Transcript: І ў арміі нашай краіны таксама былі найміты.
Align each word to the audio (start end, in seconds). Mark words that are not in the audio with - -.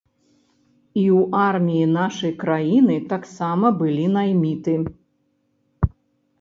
І 0.95 1.03
ў 1.17 1.19
арміі 1.49 1.85
нашай 1.99 2.33
краіны 2.45 2.97
таксама 3.13 3.73
былі 3.85 4.05
найміты. 4.17 4.75